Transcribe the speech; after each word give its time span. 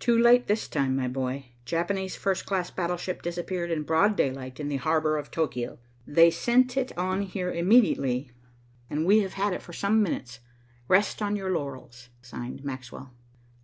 "Too 0.00 0.18
late, 0.18 0.48
this 0.48 0.66
time, 0.66 0.96
my 0.96 1.06
boy. 1.06 1.52
Japanese 1.64 2.16
first 2.16 2.46
class 2.46 2.68
battleship 2.72 3.22
disappeared 3.22 3.70
in 3.70 3.84
broad 3.84 4.16
daylight 4.16 4.58
in 4.58 4.66
the 4.66 4.78
harbor 4.78 5.16
of 5.16 5.30
Tokio. 5.30 5.78
They 6.04 6.32
sent 6.32 6.76
it 6.76 6.90
on 6.98 7.22
here 7.22 7.52
immediately, 7.52 8.32
and 8.90 9.06
we 9.06 9.20
have 9.20 9.34
had 9.34 9.52
it 9.52 9.62
for 9.62 9.72
some 9.72 10.02
minutes. 10.02 10.40
Rest 10.88 11.22
on 11.22 11.36
your 11.36 11.52
laurels." 11.52 12.08
Signed, 12.22 12.64
Maxwell. 12.64 13.14